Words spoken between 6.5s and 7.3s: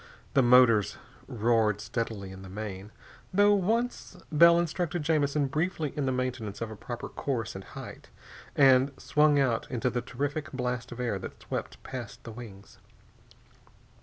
of a proper